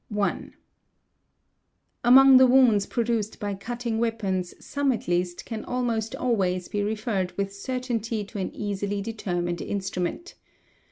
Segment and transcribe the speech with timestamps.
[0.05, 0.53] | 1.
[2.03, 7.33] Among the wounds produced by cutting weapons some at east can almost always be referred
[7.37, 10.33] with certainty to an easily deter nined instrument.